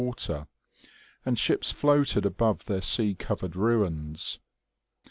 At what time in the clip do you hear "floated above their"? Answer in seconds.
1.71-2.81